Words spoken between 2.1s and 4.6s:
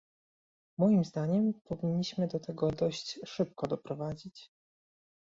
do tego dość szybko doprowadzić